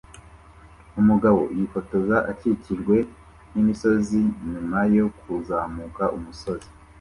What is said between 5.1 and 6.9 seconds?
kuzamuka umusozi